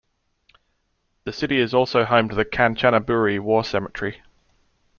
The 1.25 1.31
city 1.31 1.59
is 1.59 1.75
also 1.75 2.05
home 2.05 2.27
to 2.29 2.33
the 2.35 2.43
Kanchanaburi 2.43 3.39
War 3.39 3.63
Cemetery. 3.63 4.23